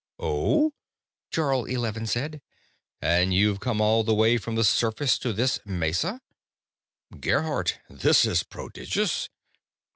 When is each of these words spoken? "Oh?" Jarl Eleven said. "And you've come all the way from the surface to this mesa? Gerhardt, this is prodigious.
"Oh?" 0.17 0.73
Jarl 1.29 1.65
Eleven 1.65 2.07
said. 2.07 2.41
"And 3.03 3.35
you've 3.35 3.59
come 3.59 3.79
all 3.79 4.03
the 4.03 4.15
way 4.15 4.39
from 4.39 4.55
the 4.55 4.63
surface 4.63 5.19
to 5.19 5.31
this 5.31 5.59
mesa? 5.63 6.21
Gerhardt, 7.19 7.77
this 7.87 8.25
is 8.25 8.41
prodigious. 8.41 9.29